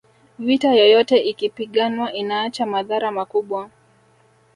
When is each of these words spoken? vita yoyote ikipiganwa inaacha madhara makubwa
vita 0.39 0.73
yoyote 0.73 1.17
ikipiganwa 1.17 2.13
inaacha 2.13 2.65
madhara 2.65 3.11
makubwa 3.11 3.69